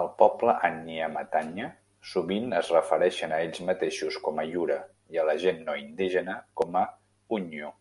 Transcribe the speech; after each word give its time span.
El 0.00 0.08
poble 0.18 0.52
Adnyamathanha 0.66 1.64
sovint 2.10 2.52
es 2.58 2.70
refereixen 2.74 3.34
a 3.36 3.40
ells 3.46 3.58
mateixos 3.70 4.18
com 4.26 4.38
a 4.42 4.44
"yura" 4.50 4.76
i 5.16 5.20
a 5.22 5.24
la 5.30 5.34
gent 5.46 5.58
no 5.70 5.74
indígena 5.80 6.36
com 6.62 6.78
a 6.82 6.84
"udnyu". 7.38 7.72